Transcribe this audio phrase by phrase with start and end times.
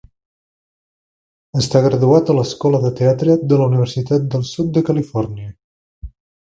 [1.61, 5.57] Està graduat a l'Escola de Teatre de la Universitat del Sud de Califòrnia.